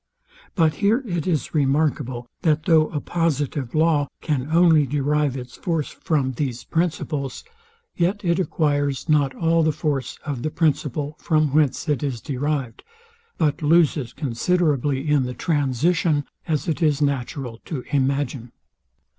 But 0.55 0.77
here 0.77 1.03
it 1.05 1.27
is 1.27 1.53
remarkable, 1.53 2.25
that 2.41 2.65
though 2.65 2.89
a 2.89 2.99
positive 2.99 3.75
law 3.75 4.07
can 4.19 4.49
only 4.51 4.87
derive 4.87 5.37
its 5.37 5.55
force 5.57 5.89
from 5.89 6.31
these 6.31 6.63
principles, 6.63 7.43
yet 7.95 8.25
it 8.25 8.39
acquires 8.39 9.07
not 9.07 9.35
all 9.35 9.61
the 9.61 9.71
force 9.71 10.17
of 10.25 10.41
the 10.41 10.49
principle 10.49 11.15
from 11.19 11.53
whence 11.53 11.87
it 11.87 12.01
is 12.01 12.19
derived, 12.19 12.81
but 13.37 13.61
loses 13.61 14.11
considerably 14.11 15.07
in 15.07 15.21
the 15.21 15.35
transition; 15.35 16.25
as 16.47 16.67
it 16.67 16.81
is 16.81 16.99
natural 16.99 17.59
to 17.65 17.83
imagine. 17.91 18.51